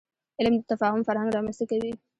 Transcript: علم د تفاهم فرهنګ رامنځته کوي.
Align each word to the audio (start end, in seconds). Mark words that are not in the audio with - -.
علم 0.39 0.53
د 0.57 0.61
تفاهم 0.71 1.01
فرهنګ 1.07 1.29
رامنځته 1.35 1.65
کوي. 1.71 1.91